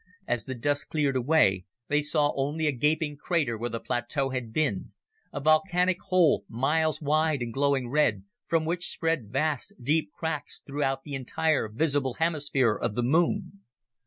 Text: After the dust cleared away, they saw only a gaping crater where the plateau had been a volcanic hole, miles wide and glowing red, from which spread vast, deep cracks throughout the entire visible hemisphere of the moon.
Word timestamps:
After 0.27 0.51
the 0.55 0.59
dust 0.59 0.89
cleared 0.89 1.15
away, 1.15 1.65
they 1.87 2.01
saw 2.01 2.33
only 2.35 2.65
a 2.65 2.71
gaping 2.71 3.17
crater 3.17 3.55
where 3.55 3.69
the 3.69 3.79
plateau 3.79 4.29
had 4.31 4.51
been 4.51 4.93
a 5.31 5.39
volcanic 5.39 6.01
hole, 6.07 6.43
miles 6.49 6.99
wide 7.03 7.43
and 7.43 7.53
glowing 7.53 7.87
red, 7.87 8.23
from 8.47 8.65
which 8.65 8.89
spread 8.89 9.29
vast, 9.31 9.73
deep 9.79 10.09
cracks 10.11 10.59
throughout 10.65 11.03
the 11.03 11.13
entire 11.13 11.69
visible 11.69 12.15
hemisphere 12.15 12.73
of 12.75 12.95
the 12.95 13.03
moon. 13.03 13.59